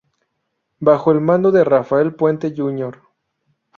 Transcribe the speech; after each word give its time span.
Bajo 0.79 1.11
el 1.11 1.21
mando 1.21 1.51
de 1.51 1.63
Rafael 1.63 2.15
Puente 2.15 2.55
Jr. 2.57 2.99